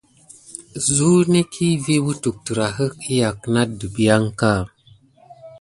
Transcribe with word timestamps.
Zunekiy 0.95 1.75
vi 1.85 1.95
wutu 2.05 2.31
terake 2.45 2.85
léklole 3.13 3.61
nata 3.61 3.73
dimpiaka. 3.79 4.53